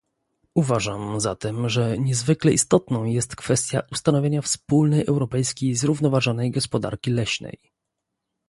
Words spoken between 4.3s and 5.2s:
wspólnej